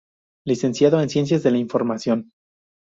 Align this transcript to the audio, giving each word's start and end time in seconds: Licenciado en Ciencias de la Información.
Licenciado 0.47 0.99
en 0.99 1.09
Ciencias 1.09 1.43
de 1.43 1.51
la 1.51 1.59
Información. 1.59 2.31